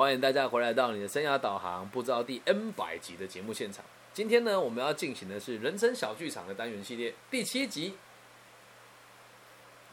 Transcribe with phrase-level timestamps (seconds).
[0.00, 3.84] 欢迎大家回来到你的生涯导航，不知道第 N 百集的节目现场。
[4.14, 7.94] 今天呢，我们要进行的是人生小剧场的单元系列第七集。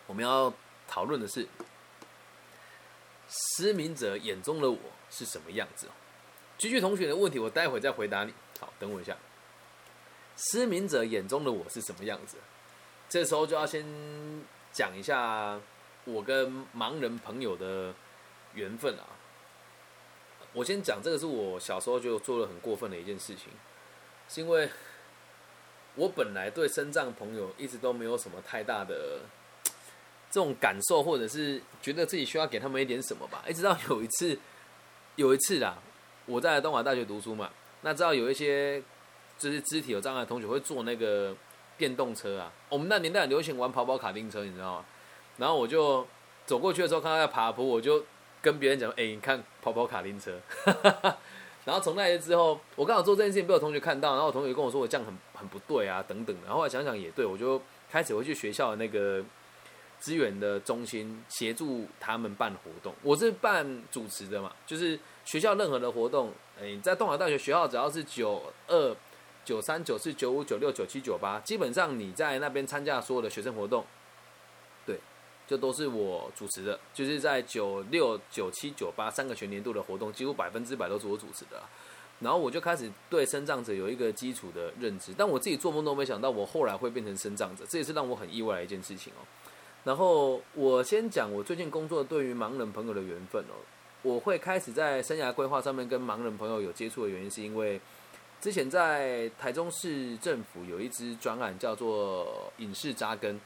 [0.05, 0.53] 我们要
[0.87, 1.45] 讨论的是
[3.27, 5.89] 失明者眼中的我是什么样子。
[6.57, 8.33] 居居同学的问题，我待会再回答你。
[8.61, 9.13] 好，等我一下。
[10.37, 12.37] 失明者眼中的我是什么样子？
[13.09, 13.85] 这时候就要先
[14.71, 15.59] 讲一下
[16.05, 17.93] 我跟盲人朋友的
[18.53, 19.03] 缘分啊。
[20.57, 23.43] 我先讲这个是我小时候就做了很过分的一件事情，
[24.27, 24.67] 是因为
[25.93, 29.19] 我本来对身障朋友一直都没有什么太大的
[30.31, 33.45] 这种感受，或者是觉得自己需要给他们一点什么吧。
[33.47, 34.35] 一直到有一次，
[35.15, 35.77] 有一次啦，
[36.25, 37.51] 我在东华大学读书嘛，
[37.81, 38.81] 那知道有一些
[39.37, 41.35] 就是肢体有障碍的同学会坐那个
[41.77, 44.85] 电动车啊，我们那年代很流行玩跑跑卡丁车，你知道吗？
[45.37, 46.07] 然后我就
[46.47, 48.03] 走过去的时候，看到在爬坡，我就。
[48.47, 50.39] 跟别人讲，哎，你看跑跑卡丁车，
[51.65, 56.33] 然后从那之后，我刚好做这件事情被我同学看到，然后我同学跟我说我这样很很不对啊，等等。
[56.45, 59.21] 然后来想想也对，我就开始会去学校的那个
[59.99, 62.93] 资源的中心协助他们办活动。
[63.03, 68.95] 我是办主持的嘛，就是学校任何的活动，哎，在东华大学学校只要是九二、
[69.43, 73.85] 九三、九四、九五、九六、九七、九八，基本上你在那边参加所有的学生活动。
[75.47, 81.63] 就都是我主持的，就是在九六、九七、九八三个全年度的活动，几乎百分之百都是我主持的。
[82.19, 89.23] 然后我就开始对生障者有一个基础的认知，但我自己做梦都没想到，我后来会变成生障者，这也是让我很意外的一件事情哦。
[89.83, 93.55] 然后我先讲我最近工作对于盲人朋友的缘分哦，
[94.01, 97.79] 我会开始在生涯规划上面跟盲人朋友有接触的原因，是因为
[98.41, 103.39] 之前在台中市政府有一支专案叫做“影视扎根”。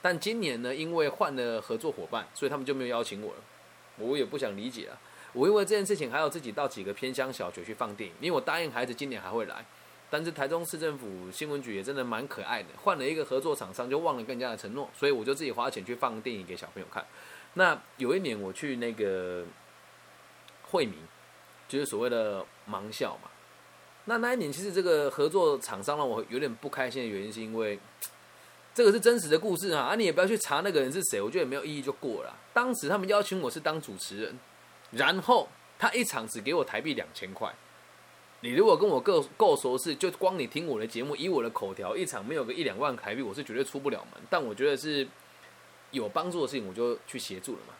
[0.00, 3.40] 但今年呢，因为换了合作伙伴，所以他们就没有邀请我了。
[3.98, 4.96] 我也不想理解啊。
[5.32, 8.14] 我因为这件事情，还要自己到几个偏乡小学去放电影。
[8.20, 9.64] 因为我答应孩子今年还会来，
[10.08, 17.04] 但是台中市政府新闻局也真的蛮可爱的，换了一个合作厂商就忘了更加的承诺，所以我就自己花钱去放电影给小朋友看。
[17.54, 19.44] 那有一年我去那个
[20.62, 20.94] 惠民，
[21.68, 23.28] 就是所谓的盲校嘛。
[24.04, 27.78] 那那一年其实这个合作厂商让我有点不开心的原因，是因为。
[28.78, 32.32] 这个是真实的故事哈，啊，你也不要去查那个人是谁，我觉得也没有意义，就过了。
[32.52, 34.38] 当时他们邀请我是当主持人，
[34.92, 35.48] 然后
[35.80, 37.52] 他一场只给我台币两千块。
[38.42, 44.22] 你如果跟我够够熟识，就光你听我的节目，以我的口条，一场没有个一两万台币，我是绝对出不了门。
[44.30, 45.04] 但我觉得是
[45.90, 47.74] 有帮助的事情，我就去协助了嘛。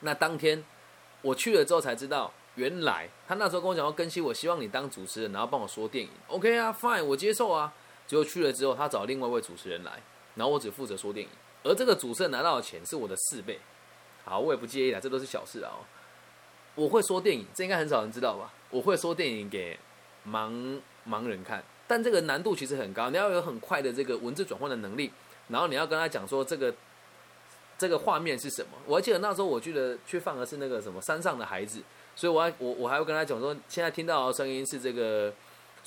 [0.00, 0.64] 那当天
[1.22, 6.10] 我去了之后才知道，原来他那时候跟我讲要更新，我希望你当主持人，然后帮我说电影。
[6.26, 7.72] OK 啊，Fine，我接受啊。
[8.08, 10.02] 结果去了之后，他找另外一位主持人来，
[10.34, 11.30] 然后我只负责说电影，
[11.62, 13.60] 而这个主持人拿到的钱是我的四倍。
[14.24, 15.72] 好，我也不介意啦，这都是小事啊。
[16.74, 18.50] 我会说电影，这应该很少人知道吧？
[18.70, 19.78] 我会说电影给
[20.26, 25.12] 盲盲人看，但这个难度其实很高，你要有很快的这个文字转换的能力，
[25.48, 26.74] 然后你要跟他讲说这个
[27.76, 28.70] 这个画面是什么。
[28.86, 31.82] 我还记得那时候我去的去放的是那个什么山上的孩子，
[32.16, 35.30] 所以我还我我还会跟他讲说，现在听到的声音是这个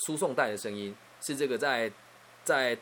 [0.06, 1.92] 输送带的声音，是这个在。
[2.44, 2.78] 在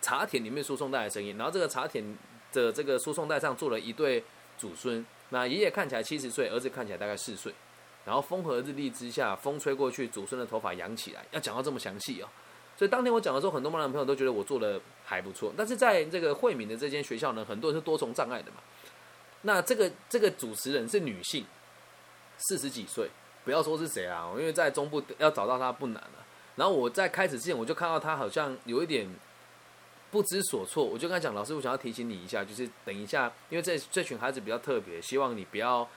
[0.00, 2.04] 茶田里面输送带的声音，然后这个茶田
[2.52, 4.22] 的这个输送带上坐了一对
[4.58, 7.52] 祖孙，那爷爷看起来七十岁，儿子看起来大概四岁，
[8.04, 12.28] 然后风和日丽之下，风吹过去，祖孙的头发扬起来，要讲到这么详细哦。
[12.76, 18.58] 所以当天我讲的时候，很多盲人朋友都觉得我做的还不错，但是在这个惠民的这间学校呢，很多人是多重障碍的嘛。
[19.42, 21.44] 那这个这个主持人是女性，
[22.38, 23.10] 四十几岁，
[23.44, 26.21] 不要说是谁啊，因为在中部要找到她不难了。
[26.56, 29.08] 然后我在开始之前，我就看到他好像有一点
[30.10, 35.88] 不知所措，我就跟他讲：“老师，我想要提醒你一下，就是等一下，因为这这群孩子比较特别，希望你不要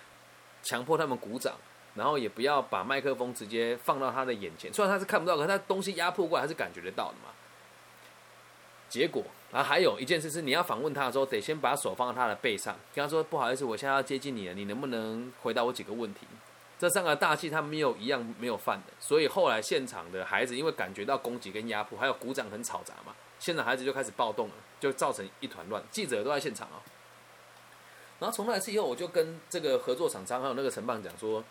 [0.63, 1.55] 强迫他们鼓掌，
[1.95, 4.73] 然后也不要把麦克风直接放到他的眼前。
[4.73, 7.33] 虽然他是看不到，可他东西压迫过来，还是感觉得到的嘛。
[8.87, 9.21] 结果，
[9.51, 16.21] 然后还有一件事是，你要访问他的时候，得先把手放在他的背上，跟他说：不好意思，我现在要接近你了，你能不能回答我几个问题？”
[16.77, 25.81] 这三个大气他没有一样没有犯的，所以后来现场的孩子因为感觉到攻击跟压迫，还有鼓掌很吵杂嘛，现场孩子就开始暴动了，就造成一团乱。
[25.89, 26.83] 记者都在现场啊。
[28.19, 31.41] 然后从那次以后，我就跟这个合作厂商还有那个承办讲说，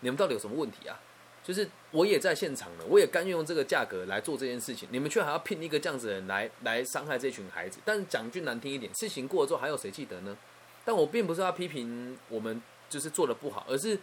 [0.00, 1.00] 你们到底有什么问题啊？
[1.42, 7.78] 就是我也在现场了，我也甘愿用这个价格来做这件事情，你们却还要聘一个这样子的人来来伤害这群孩子。
[7.86, 10.36] 但是讲句难听一点，事情过了之后还有谁记得呢？
[10.84, 13.98] 但我并不是要批评我们就是做的不好，而是。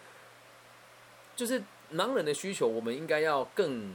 [1.35, 1.61] 就是
[1.93, 3.93] 盲人的需求，我们应该要更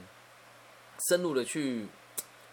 [1.08, 1.86] 深入的去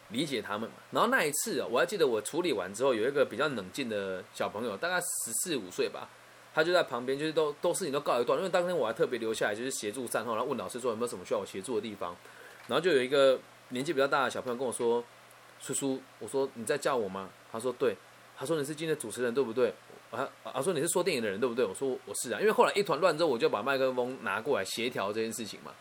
[0.09, 0.69] 理解他们。
[0.91, 6.09] 然后那一次啊，我还记得我处理完之后，有一个比较冷静的小朋友，大概十四五岁吧，
[6.53, 8.37] 他就在旁边，就是都都事情都告一段。
[8.39, 12.15] 因为当天我还特别留下来，就是协助善后，然后问老师说有没有什么需要我协助的地方。
[12.67, 13.39] 然后就有一个
[13.69, 15.03] 年纪比较大的小朋友跟我说
[15.61, 17.95] ：“叔叔，我说你在叫我吗？”他说：“对。”
[18.37, 19.73] 他说：“你是今天的主持人对不对？”
[20.11, 20.61] 啊啊！
[20.61, 21.65] 说你是说电影的人对不对？
[21.65, 22.39] 我说我是啊。
[22.39, 25.71] 因为后来一团乱之后，我就把麦克风拿过来协调这件事情嘛。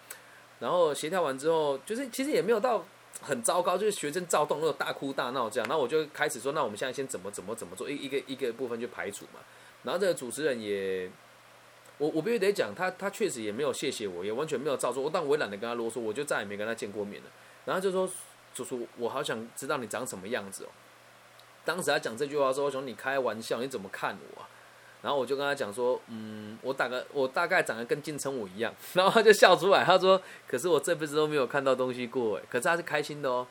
[0.59, 2.85] 然后协调完之后，就是其实也没有到
[3.21, 5.69] 很糟糕，就是学生躁动，那种大哭大闹这样。
[5.69, 7.89] 然后我就开始说：“那我们现在先怎么怎么怎么做？
[7.89, 9.41] 一一个一个部分去排除嘛。”
[9.85, 11.09] 然后这个主持人也，
[11.99, 15.09] 我我必须得讲，他他确实也没有谢谢我，也完全没有照做。
[15.09, 17.31] 但我也懒得跟他啰嗦，我就再也没跟他见过面了。
[17.65, 18.11] 然后就说
[18.55, 20.69] ：“叔叔，我好想知道你长什么样子哦。”
[21.67, 24.43] 当时他讲这句话的时候，我说：“你开玩笑，你怎么看我？”
[25.03, 28.75] 然后我就跟他讲说：“嗯，我大概我大概长得跟金城武一样。
[28.95, 33.47] ”然后他就笑出来，他说：“可是我这辈子都没有看到东西过哎。”可是他是开心的哦。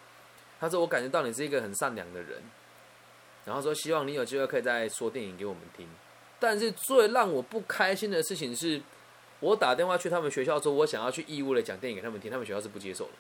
[0.60, 2.42] 他说：“我感觉到你是一个很善良的人。”
[3.46, 5.88] 然后说：“希望你有机会可以再说电影给我们听。”
[6.40, 8.82] 但是最让我不开心的事情是，
[9.40, 13.12] 我打电话去他们学校说，我想要去义务的讲电影给他们听，他们学校是不接受的。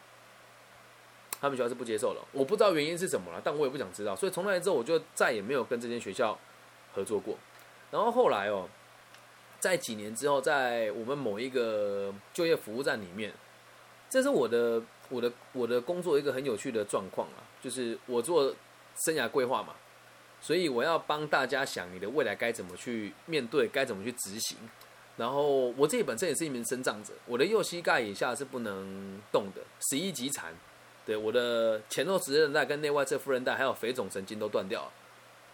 [1.41, 4.15] 他们学校是不接受了，我不知道原因是什么了，但我也不想知道。
[4.15, 6.37] 所以从那之后，我就再也没有跟这间学校
[6.93, 7.37] 合作过。
[7.91, 8.67] 然后后来哦，
[9.59, 13.31] 在几年之后，在我们某一个就业服务站里面，
[14.09, 18.53] 这是我的我的我的工作一个很有趣的状况啊，就是我做
[19.05, 19.75] 生涯规划嘛。
[20.41, 24.57] 所以我要帮大家想你的未来该怎么去面对，该怎么去执行。
[25.17, 30.53] 然后我自己本身也是一名生长者，我的右膝盖以下是不能动的，十一级残。
[31.05, 34.91] 对，我的前后直韧带跟内外侧副韧带还有肥肿神经都断掉了。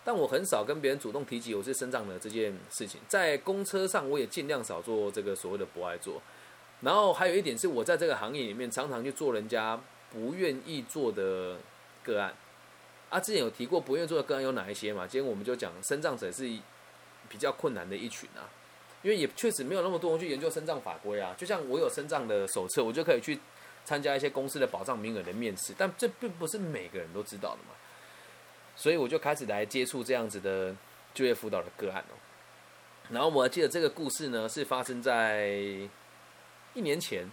[0.03, 6.21] 但我很少跟别人主动提起我是生长的这件事情，在公车上我也尽量少做这个所谓的不爱做。
[6.81, 11.57] 然后还有一点是我在这个行业里面常常去做人家不愿意做的
[12.03, 12.33] 个案。
[13.09, 15.05] 啊，之前有提过不愿意做的个案有哪一些嘛？
[15.05, 16.43] 今天我们就讲生障者是
[17.29, 18.49] 比较困难的一群啊，
[19.03, 21.35] 因为也确实没有那么多人去研究生障法规啊。
[21.37, 23.37] 就像我有生障的手册，我就可以去
[23.83, 27.75] 参加一些公司的保障名额的面试，但这并不是每个人都知道的嘛。
[28.75, 30.75] 所以我就开始来接触这样子的
[31.13, 32.15] 就业辅导的个案哦。
[33.09, 35.49] 然后我还记得这个故事呢，是发生在
[36.73, 37.29] 一年前，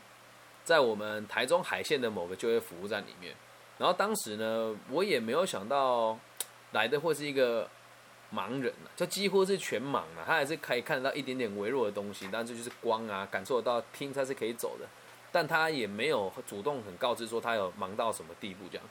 [0.64, 3.34] 在我们台中海线的某个就业服务站里面。
[3.78, 6.18] 然后当时呢，我也没有想到
[6.72, 7.70] 来的会是一个
[8.34, 10.24] 盲人就几乎是全盲了。
[10.26, 14.86] 他还是可以看得到一点点微弱的东西，但这就是光啊，感受得到听他是可以走的，
[15.30, 18.86] 但他也没有主动很告知说他有忙到什么地步这样。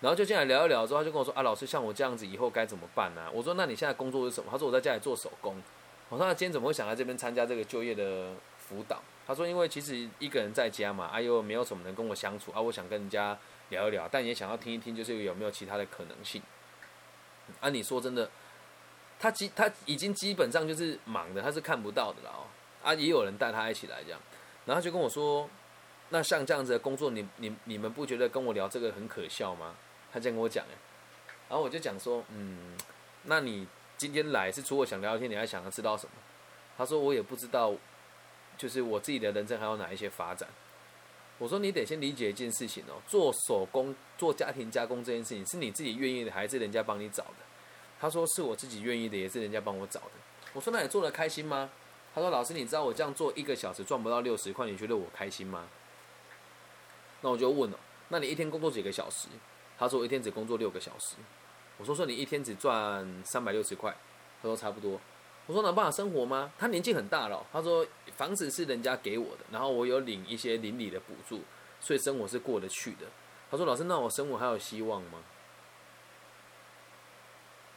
[0.00, 5.62] 然后就进来聊一聊之后，他就跟我说：“啊，老师，像我这样子以后该怎么办呢？”我说：“那你现在工作是什么？”他说：“我在家里做手工。”
[6.10, 13.38] 我说：“那今天怎么会想来这边参加这个就业的辅导？”他说：“因为其实一个人在家嘛，啊又没有什么人跟我相处啊，我想跟人家。”
[13.70, 16.42] 聊一聊，但也想要听一听，就是有没有其他的可能性。
[17.58, 18.28] 啊，你说真的，
[19.18, 22.44] 他基他已经基本上就是忙的，他是看不到的了哦。
[22.82, 24.20] 啊，也有人带他一起来这样，
[24.66, 25.48] 然后就跟我说，
[26.12, 29.74] 那像这样子的工作，你你你们不觉得跟我聊这个很可笑吗？
[30.12, 30.76] 他这样跟我讲哎，
[31.48, 32.76] 然后我就讲说，嗯，
[33.22, 33.66] 那你
[33.96, 36.12] 今天来是除了想聊天，你还想要知道什么？
[36.76, 37.74] 他说我也不知道，
[38.58, 40.46] 就是我自己的人生还有哪一些发展。
[41.38, 47.36] 我说你得先理解一件事情哦，做手工、做家庭加工这件事情是你自己愿意的，还是人家帮你找的？
[47.98, 50.10] 他说是我自己愿意的，也是人家帮我找的。
[50.52, 51.70] 我说那你做的开心吗？
[52.14, 55.66] 他说老师，你知道我这样做一个小时赚不到六十块，你觉得我开心吗？
[57.22, 59.28] 那我就问了，那你一天工作几个小时？
[59.78, 61.16] 他说我一天只工作六个小时。
[61.78, 63.90] 我说说你一天只赚三百六十块，
[64.40, 65.00] 他说差不多。
[65.46, 66.52] 我说能办法生活吗？
[66.56, 67.44] 他年纪很大了。
[67.52, 67.84] 他说
[68.16, 71.40] 房子是人家给我的，然后我有领一些邻里的补助，
[71.80, 73.06] 所以生活是过得去的。
[73.50, 75.18] 他说老师，那我生活还有希望吗？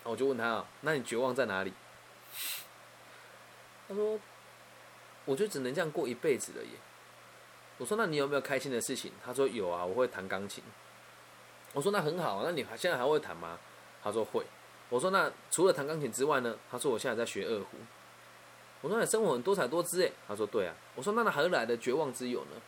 [0.03, 1.73] 那我就问他啊，那你绝望在哪里？
[3.87, 4.19] 他说，
[5.25, 6.71] 我就只能这样过一辈子了耶。
[7.77, 9.11] 我说那你有没有开心的事情？
[9.23, 10.63] 他说有啊，我会弹钢琴。
[11.73, 13.59] 我说那很好，那你还现在还会弹吗？
[14.01, 14.45] 他说会。
[14.89, 16.55] 我说那除了弹钢琴之外呢？
[16.71, 17.77] 他说我现在在学二胡。
[18.81, 20.13] 我说你生活很多彩多姿诶。
[20.27, 20.73] 他说对啊。
[20.95, 22.61] 我说那那何来的绝望之有呢？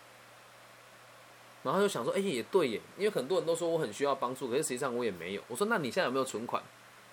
[1.64, 5.42] 然后他就想说，哎也对耶，因为很多人都说我很需要帮助，可是实际上我也没有。
[5.48, 6.62] 我说那你现在有没有存款？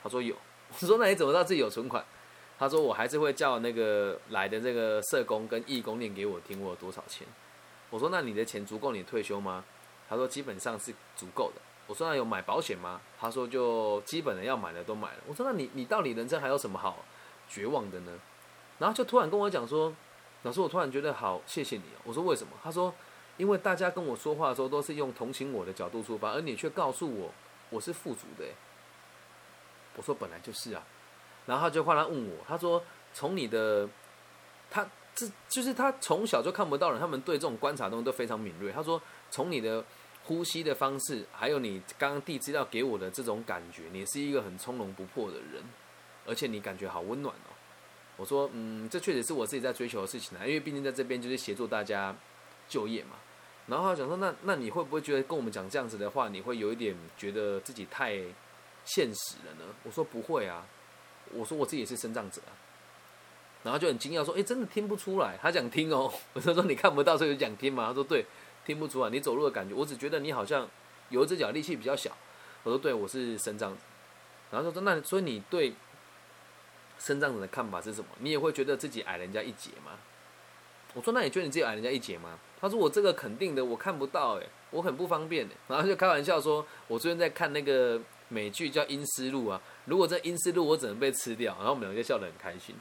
[0.03, 0.35] 他说有。
[0.69, 2.05] 我说那你怎么知道自己有存款？
[2.59, 7.27] 他说我还是会叫那个来的这个社工跟义工念给我听，我有多少钱。
[7.95, 9.63] 我说那你的钱足够你退休吗？
[10.09, 11.63] 他说基本上是足够的。
[11.87, 13.01] 我说那有买保险吗？
[13.21, 15.19] 他说就基本的要买的都买了。
[15.29, 17.05] 我说那你你到底人生还有什么好
[17.49, 18.19] 绝望的呢？
[18.81, 19.95] 然后就突然跟我讲说，
[20.43, 21.85] 老师我突然觉得好谢谢你。
[22.03, 22.53] 我说为什么？
[22.65, 22.93] 他说
[23.37, 27.31] 因为大家跟我说话的时候都是用同情我的角度出发，而你却告诉我
[27.71, 28.45] 我是富足的。
[29.95, 30.83] 我说本来就是啊。
[31.47, 32.83] 然后他就后来问我，他说
[33.13, 33.89] 从你的
[34.69, 34.85] 他
[35.15, 38.73] 这就是他从小就看不到人，他们对这种观察东西都非常敏锐。
[38.73, 39.85] 他说，从你的
[40.25, 45.63] 呼吸的方式，还有你刚刚递资料给我的这种感觉，你是一个很从容不迫的人，
[46.27, 47.55] 而且你感觉好温暖哦。
[48.17, 52.15] 我说，嗯，这确实是我自己在追求的事情啊，因为毕竟在这边就是协助大家
[52.69, 53.17] 就业嘛。
[53.67, 58.15] 然后他想说，那那你会不会觉得跟我们讲这样子的话，你会有一点觉得自己太
[58.85, 59.65] 现实了呢？
[59.85, 60.67] 我说不会啊，
[61.33, 62.53] 我说我自己也是生长者啊。
[63.65, 67.89] 然后就很惊讶说：“哎，真的听不出来。”他讲听哦， 我就说你看不到，所以就讲听嘛。
[67.89, 68.25] 他说对，
[68.65, 69.09] 听不出来。
[69.09, 70.69] 你走路的感觉，我只觉得你好像
[71.09, 72.17] 有一只脚力气比较小。
[72.63, 73.77] 我说对，我是生长。
[74.51, 75.73] 然后说那所以你对
[76.99, 78.09] 生长者的看法是什么？
[78.21, 79.93] 你也会觉得自己矮人家一截吗？
[80.93, 82.39] 我说那你觉得你自己矮人家一截吗？
[82.61, 85.49] 他说我这个肯定的，我看不到哎，我很不方便。
[85.69, 92.75] 然后就开玩笑说，我最近在看那个美剧叫《阴尸路》啊，如果这阴尸路我只能被吃掉，然后我们两个就笑得很开心。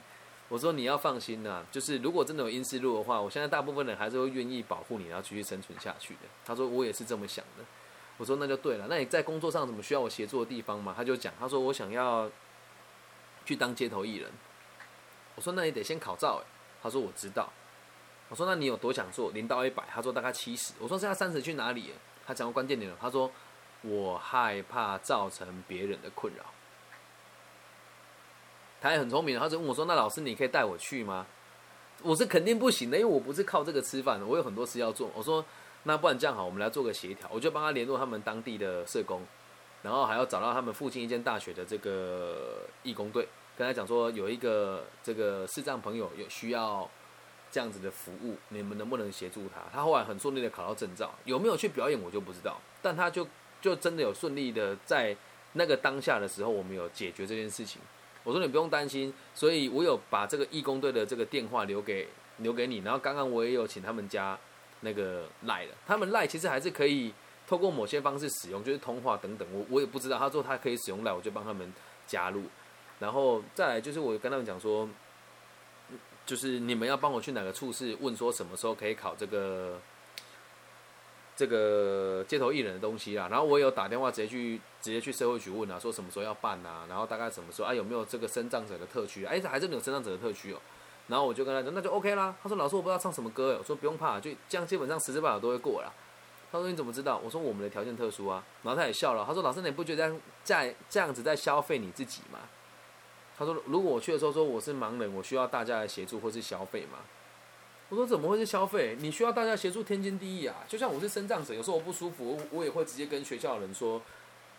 [0.54, 6.20] 我说你要放心呐，就是如果真的有阴湿路的话，我现在大部分人还是会愿意保护你，然后继续生存下去的。
[6.44, 7.64] 他说我也是这么想的。
[8.18, 10.94] 我说那就对了，那你在工作上怎么需要我协助的地方嘛？
[10.96, 12.30] 他就讲，他说我想要
[13.44, 14.30] 去当街头艺人。
[15.34, 16.40] 我说那你得先考照。
[16.80, 17.52] 他说我知道。
[18.28, 19.32] 我说那你有多想做？
[19.32, 19.82] 零到一百？
[19.92, 20.72] 他说大概七十。
[20.78, 21.92] 我说剩下三十去哪里？
[22.24, 22.96] 他讲到关键点了。
[23.00, 23.28] 他说
[23.82, 26.44] 我害怕造成别人的困扰。
[28.84, 31.26] 他也很聪明，他就问我说：“那老师，你可以带我去吗？”
[32.04, 35.10] 我是肯定不行的，因为我不是靠这个吃饭的，我有很多事要做。
[35.14, 35.42] 我说
[35.84, 39.22] ：“那不然这样好，我们来做个协调，我就帮他联络他们当地的社工，
[39.80, 43.26] 然后还要找到他们附近一间大学的这个义工队，
[43.56, 46.86] 跟他讲说有一个这个视障朋友有需要
[47.50, 49.62] 这样子的服务，你们能不能协助他？
[49.72, 53.26] 他后来很顺利的考到证照，有没有去表演我就不知道，但他就
[53.62, 55.16] 就真的有顺利的在
[55.54, 57.80] 那个当下的时候，我们有解决这件事情。”
[58.24, 64.36] 我说你不用担心，所以我有把这个义工队的这个电话留给留给你，然后刚刚我也有请他们家
[64.80, 67.14] 那个赖了，他们赖其实还是可以
[67.46, 71.72] 透过某些方式使用，就是通话等等，我我也不知道，他说他可以使用赖，我就帮他们
[72.06, 72.42] 加入，
[72.98, 74.88] 然后再来就是我跟他们讲说，
[76.26, 79.78] 就是你们要帮我去哪个处室问说什么时候可以考这个。
[81.36, 89.24] 这个街头艺人的东西啦，然后我有打电话直接去直接去社会局问啊，说什么时候要办啊，然后大概什么时候啊，有没有这个生长者的特区？
[89.24, 90.60] 哎，还是没有生长者的特区哦。
[91.08, 92.34] 然后我就跟他说，那就 OK 啦。
[92.42, 95.92] 他说老师我不知道唱什么歌，我说不用怕，就这样基本上十之八九都会过了。
[96.52, 97.20] 他说你怎么知道？
[97.24, 98.42] 我说我们的条件特殊啊。
[98.62, 100.14] 然后他也笑了，他说老师你不觉得
[100.44, 102.38] 在这样子在消费你自己吗？
[103.36, 106.98] 他说如果我去的时候说我是盲人，我需要大家来协助或是消费吗？
[107.90, 108.96] 我说怎么会是消费？
[108.98, 110.56] 你需要大家协助，天经地义啊！
[110.66, 114.00] 就像我是生障者，有时候我不舒服，我也会直接跟学校的人说，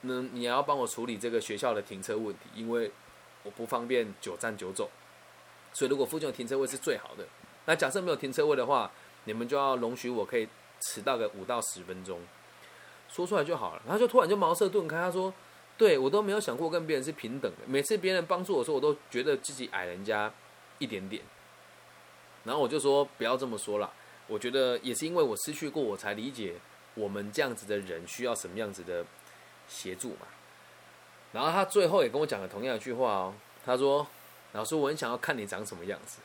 [0.02, 2.92] 那你要帮我处理这个学校的停车问题，因为
[3.44, 4.90] 我不方便久站久走，
[5.74, 7.26] 所以如果附近有停车位是最好的。
[7.66, 8.90] 那假设没有停车位的话，
[9.26, 10.48] 你们就要容许我可以
[10.82, 12.22] 迟到个五到十分钟，
[13.10, 13.82] 说出来就好了。
[13.86, 15.34] 然后就突然就茅塞顿开，他说
[15.78, 20.32] ：“对我都没有想过跟别人是平等的，每次别人帮助我时候，我都觉得自己矮人家
[20.78, 21.22] 一点点。”
[22.46, 23.92] 然后我就说不要这么说了，
[24.28, 26.54] 我觉得也是因为我失去过，我才理解
[26.94, 29.04] 我们这样子的人需要什么样子的
[29.68, 30.28] 协助嘛。
[31.34, 33.34] 然后他最后也跟我讲了同样一句话哦，
[33.66, 34.08] 他说
[34.54, 36.20] ：“老师，我很想要看你长什么样子。”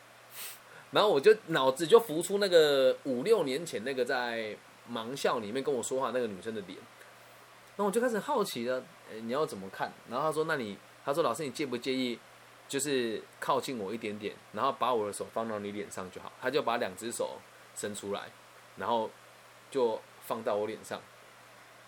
[0.92, 4.56] 然后我就脑子就浮出那个五六年前那个在
[4.92, 6.78] 盲校里面跟我说话那个女生的脸，
[7.76, 8.82] 然后我就开始好奇了，
[9.22, 9.92] 你要怎么看？
[10.08, 12.18] 然后他说：“那你，他说老师，你介不介意？”
[12.70, 16.30] 就是靠近我一点点，然后把我的手放到你脸上就好。
[16.40, 17.36] 他就把两只手
[17.74, 18.30] 伸出来，
[18.76, 19.10] 然后
[19.72, 21.02] 就放到我脸上，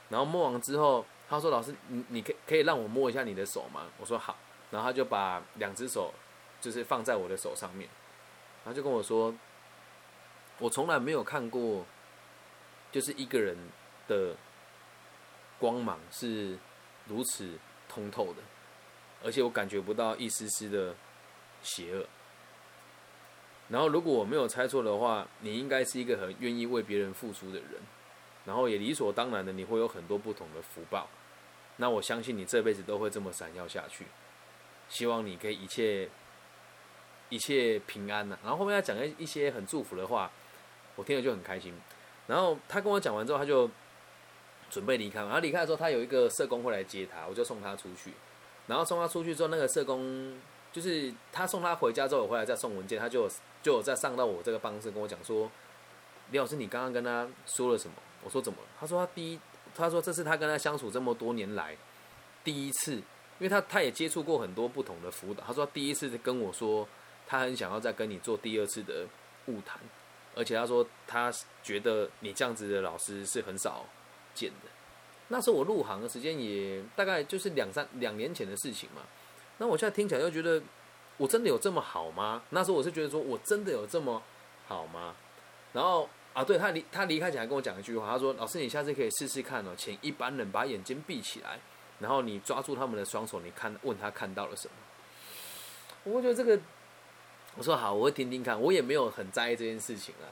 [0.08, 4.36] 然后摸完之后，他说：“老师，你你可可以让我摸一下你的手吗？”我说：“好。”
[4.72, 6.12] 然后他就把两只手
[6.60, 7.88] 就是放在我的手上面，
[8.64, 9.32] 然后就跟我说
[10.58, 11.86] ：“我从来没有看过，
[12.90, 13.56] 就是一个人
[14.08, 14.34] 的
[15.60, 16.58] 光芒是
[17.06, 17.56] 如此
[17.88, 18.42] 通透的。”
[19.24, 20.94] 而且我感觉不到一丝丝的
[21.62, 22.06] 邪恶。
[23.68, 27.80] 然后，如果我没有猜错的话，你应该是一个很愿意为别人付出的人，
[28.44, 31.08] 然后也理所当然的你会有很多不同的福报。
[31.76, 34.04] 那我相信你这辈子都会这么闪耀下去。
[34.90, 36.06] 希望你可以一切
[37.30, 38.38] 一切平安呐。
[38.42, 40.30] 然后后面他讲了一些很祝福的话，
[40.96, 41.74] 我听了就很开心。
[42.26, 43.70] 然后他跟我讲完之后，他就
[44.70, 45.20] 准备离开。
[45.20, 48.12] 然后离开的时候，他有一个社工会来接他，我就送他出去。
[48.72, 50.34] 然后送他出去之后，那个社工
[50.72, 53.28] 就是他送他回家之后，我回来再送文件，他就
[53.62, 55.50] 就有再上到我这个办公室跟我讲说
[56.32, 59.38] ：“李老师，你刚刚跟他说了什么？”我说：“怎么了？”他说：“他第一，
[59.76, 61.76] 他说这是他跟他相处这么多年来
[62.42, 65.44] 第一次，因为他他也接触过很多不同的辅导。
[65.46, 66.88] 他说第一次跟我说
[67.26, 69.04] 他很想要再跟你做第二次的
[69.48, 69.78] 晤谈，
[70.34, 71.30] 而且他说他
[71.62, 73.84] 觉得你这样子的老师是很少
[74.34, 74.70] 见的。
[75.32, 79.00] 那时候我入行的时间也大概就是两三两年前的事情嘛。
[79.56, 80.62] 那我现在听起来又觉得，
[81.16, 82.42] 我真的有这么好吗？
[82.50, 84.22] 那时候我是觉得说我真的有这么
[84.68, 85.14] 好吗？
[85.72, 91.58] 然后啊，对他离他离开前还跟我讲一句话，他说：“老师，你下次可以试试看哦，请一般人把眼睛闭起来，
[91.98, 94.74] 然后你抓住他们的双手，你看问他看到了什么。”
[96.04, 96.58] 我觉得这个，
[97.56, 100.28] 我说好，我会听听看，我也没有很在意这件事情啊。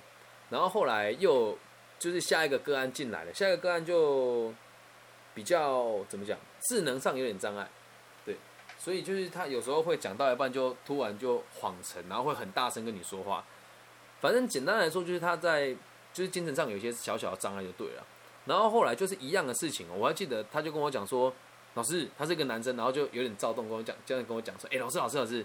[0.50, 1.56] 然后后来又
[1.98, 4.52] 就是下一个个案进来了，下一个个案就
[5.34, 7.68] 比较怎么讲，智能上有点障碍，
[8.24, 8.36] 对，
[8.78, 13.44] 所以就是他有时候会讲到一半就突然就恍神，然后会很大声跟你说话。
[14.20, 15.74] 反正简单来说，就是他在
[16.12, 18.06] 就是精神上有些小小的障碍就对了。
[18.44, 21.32] 然后后来就是一样的事情，我还记得他就跟我讲说，
[21.74, 25.44] 老师他是一个男生，然后就有点躁动跟我讲，这样跟我讲说，哎，老师老师老师。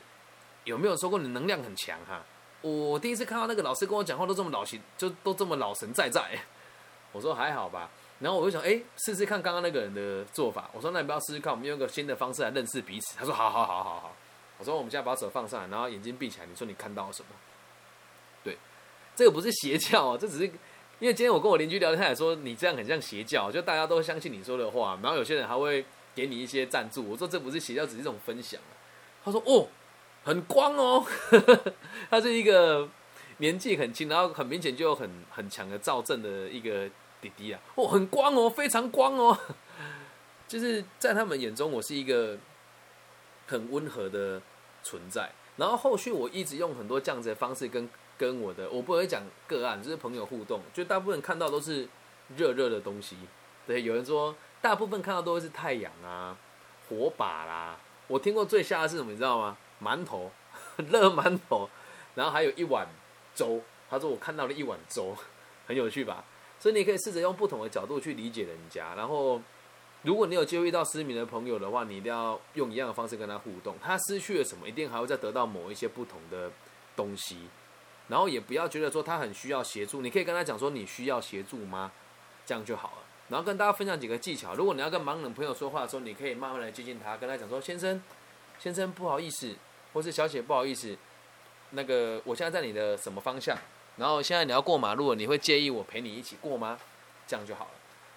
[0.66, 2.26] 有没有说过你能量很强哈？
[2.62, 6.40] 我第一次看到那个老师跟我讲话都这么老神，就都这么老神在在。
[7.12, 7.88] 我说还好吧，
[8.20, 10.70] 然后我就想，哎，试试看刚刚那个人的做法。
[10.74, 13.18] 我说那你不要试试看，我们用一个新的方式来认识彼此。
[13.18, 14.16] 他说好好好好好。
[14.58, 16.46] 我说我们现在把手放上来，然后眼睛闭起来。
[16.46, 17.30] 你说你看到了什么？
[18.44, 18.58] 对，
[19.16, 27.10] 这个不是邪教啊，这只是因为今天我跟我邻居聊天，他也说你这样很像邪教，就大家都相信你说的话，然后有些人还会给你一些赞助。
[27.10, 28.60] 我说这不是邪教，只是一种分享
[29.24, 29.68] 他说哦。
[30.24, 31.06] 很光哦，
[32.10, 32.90] 他是一个
[33.38, 36.90] 年纪很轻，然后很明显就有很很强的躁症的一个
[37.30, 37.60] 弟弟啊。
[37.76, 39.38] 哦，很光哦，非常光哦，
[40.48, 42.38] 就是在他们眼中，我是一个
[43.48, 44.42] 很温和的
[44.84, 45.32] 存在。
[45.58, 51.88] 然后后续我一直用很多这样子的方式跟跟我的，我不会讲个案，就是朋友互动，就大部分看到都是
[52.36, 53.18] 热热的东西。
[53.66, 56.38] 对，有人说大部分看到都是太阳啊、
[56.90, 57.78] 火把啦。
[58.08, 59.58] 我听过最吓的是什么，你知道吗？
[59.82, 60.32] 馒头，
[60.92, 61.70] 热馒头，
[62.14, 62.88] 然后还有一碗
[63.34, 63.62] 粥。
[63.90, 65.16] 他说我看到了一碗粥，
[65.68, 66.24] 很有趣吧？
[66.66, 68.96] 所以你可以试着用不同的角度去理解人家。
[68.96, 69.40] 然后，
[70.02, 73.76] 如果你有机会遇到失明的朋友的话，你一定要用一样的方式跟他互动。
[73.80, 76.52] 他失去了什么，一定还会再得到某一些不同的
[76.96, 77.38] 东西。
[78.08, 81.92] 然后也不要觉得说他很需要协助，你可以跟他讲说你需要协助吗？
[82.48, 82.98] 这样就好了。
[83.30, 84.56] 然后跟大家分享几个技巧。
[84.56, 88.02] 如果你要跟盲人朋友说话的时候，你可以慢慢来接近他，跟他讲说：“先生，
[88.58, 89.54] 先生，不好意思。”
[89.94, 90.98] 或是小姐不好意思，
[91.70, 93.56] 那个我现在在你的什么方向？
[93.98, 96.78] 然后现在你要过马路，你会介意我陪你一起过吗？
[97.28, 97.72] 这样就好了。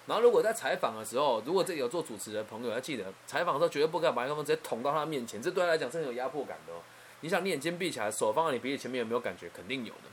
[0.05, 6.77] 然后如果在采访的时候，如果这里有做主持的朋友要记得，采访的时候绝对不敢把麦克风直接捅到他面前，这对他来讲是很有压迫感的哦。
[7.21, 9.49] 你想你眼睛闭起来，手放在你鼻子前面，有没有感觉？
[9.53, 10.09] 肯定有的。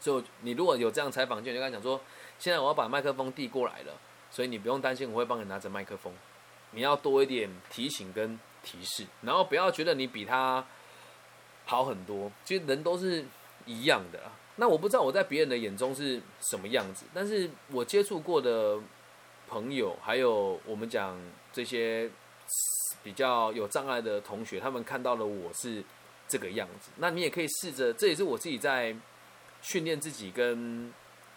[0.00, 2.00] 所以你如果有这样采访就你跟他讲说，
[2.38, 3.92] 现在我要把麦克风递过来了，
[4.30, 6.12] 所以你不用担心我会帮你拿着麦克风，
[6.72, 8.38] 你要多一点提醒跟。
[8.64, 10.64] 提示，然后不要觉得你比他
[11.66, 13.24] 好很多，其实人都是
[13.66, 14.20] 一样的。
[14.62, 18.78] 那我不知道我在别人的眼中是什么样子，但是我接触过的
[19.48, 21.20] 朋友，还有我们讲
[21.52, 22.08] 这些
[23.02, 25.82] 比较有障碍的同学，他们看到了我是
[26.28, 26.92] 这个样子。
[26.98, 28.94] 那你也可以试着，这也是我自己在
[29.62, 30.94] 训练自己跟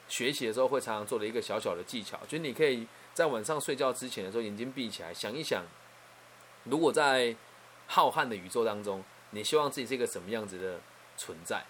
[0.08, 2.86] 学习的时候会常常做的一个小小的技巧，就是你可以
[3.16, 5.64] 在晚上睡觉之前的时候，眼睛闭起来，想一想。
[6.66, 7.36] 如果在
[7.88, 10.80] 浩瀚的宇宙当中，你希望自己是一个什么样子的
[11.18, 11.66] 存在？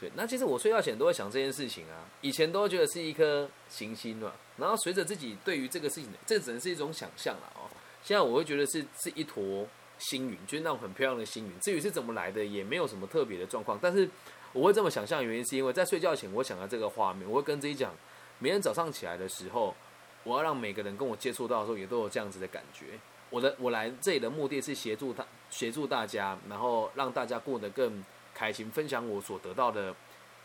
[0.00, 2.06] 对，那其实我睡觉前都会想这件事情啊。
[2.20, 7.66] 以前都会觉得是一颗行星嘛，然后随着自己对于这个事情，这只能是一种想象了哦。
[8.02, 9.66] 现在我会觉得是是一坨
[9.98, 11.60] 星云，就是那种很漂亮的星云。
[11.60, 13.76] 至于是怎么来的，也没有什么特别的状况。
[13.82, 14.08] 但是
[14.52, 17.92] 我会这么想象原因，是因为在睡觉前，我想到这个画面，我会跟自己讲，
[18.38, 19.74] 每天早上起来的时候，
[20.22, 22.86] 我要让每个人跟我接触到的时候，也都有这样子的感觉。
[23.30, 28.02] 我的我来这里的目的是协助他，协助大家，然后让大家过得更
[28.38, 29.92] 开心，分享我所得到的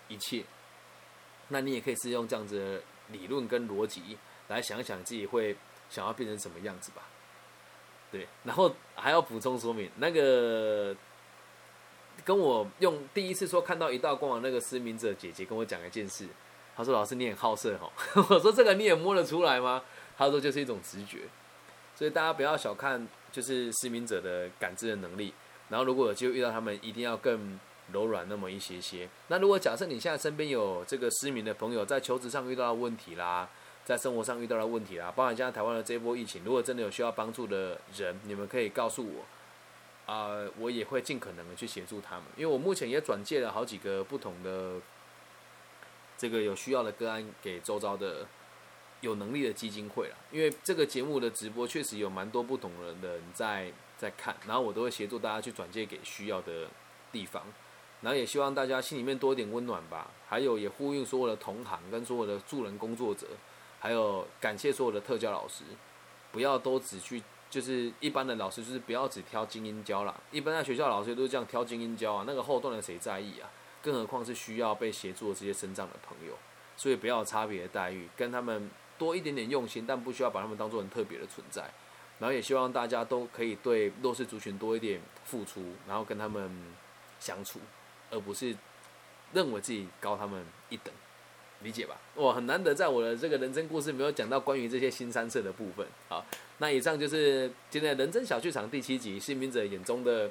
[0.08, 0.44] 一切。
[1.50, 5.56] 那你也可以是用这样子的理论跟逻辑来想想自己会
[5.90, 7.04] 想要变成什么样子吧。
[8.12, 10.96] 对，然后还要补充说明，那个
[12.26, 16.28] 跟我用第一次说看到一道光芒那个失明者姐姐跟我讲一件事，
[16.76, 17.92] 她说：“老师你很好色哦。”
[18.30, 19.84] 我说：“这个你也摸得出来吗？”
[20.18, 21.20] 她说：“就是一种直觉。”
[21.96, 25.34] 所以大家不要小看就是失明者的感知的能力，
[25.70, 27.60] 然后如果有机会遇到他们，一定要更
[27.92, 29.10] 柔软那么一些些。
[29.28, 33.50] 那如果假设你现在身边有这个失明的朋友，在求职上遇到的问题啦，
[33.84, 44.80] 在生活上遇到的问题啦，包含现在台湾的这波疫情，如果真的有需要帮助的人，你们可以告诉我，啊，我也会尽可能的去协助他们，因为我目前也转介了好几个不同的
[46.18, 48.26] 这个有需要的个案给周遭的。
[49.02, 56.70] 有能力的基金会了，因为这个节目的直播确实有蛮多不同的人在在看，然后我都会协助大家去转借给需要的
[57.12, 57.44] 地方。
[58.04, 60.12] 然后也希望大家心里面多一点温暖吧。
[60.30, 63.26] 还有也呼吁所有的同行跟所有的助人工作者，
[63.80, 65.64] 还有感谢所有的特教老师，
[66.32, 70.14] 不要都只去就是一般的老师，就是不要只挑精英教啦。
[70.32, 73.50] 一般在学校老师都是这样挑精英教啊，那个后段的谁在意啊？
[73.82, 76.34] 更何况是需要被协助的这些生长的朋友，
[76.76, 81.70] 所以不要差别的待遇，跟他们多一点点用心，但不需要把他们当做很特别的存在。
[82.18, 86.50] 然后也希望大家都可以对弱势族群多一点付出，然后跟他们
[87.20, 87.60] 相处，
[88.14, 88.56] 而不是
[89.34, 90.94] 认为自己高他们一等，
[91.62, 91.98] 理解吧？
[92.14, 95.86] 我，很难得在我的这个人生故事没有讲到关于这些新三色的部分。
[96.08, 96.24] 好，
[96.60, 100.30] 那以上就是今天的人生小剧场第七集《幸民者眼中的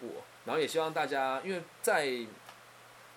[0.00, 0.08] 我》，
[0.44, 2.14] 然后也希望大家，因为在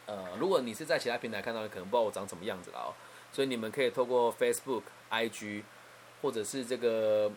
[0.06, 2.94] 呃，如果你是在其他平台看到的，可能不知道我长什么样子了哦，
[3.34, 5.64] 所以你们可以透过 Facebook、IG
[6.22, 7.32] 或者是这个。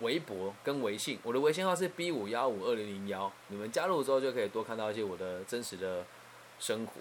[0.00, 6.04] 微博跟微信，我的微信号是 B 五幺五二零零幺，你们加入之后就可以多看到一些我的真实的
[6.58, 6.94] 生活。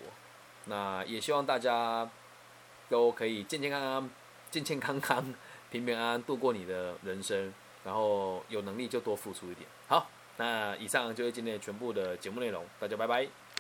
[0.66, 2.10] 那也希望大家
[2.90, 4.10] 都可以健健康康、
[4.52, 5.34] 健健康康、
[5.72, 9.68] 平平安安度过你的人生，然后有能力就多付出一点。
[9.88, 10.08] 好，
[10.38, 13.28] 那以上就是今天全部的节目内容，大家拜拜。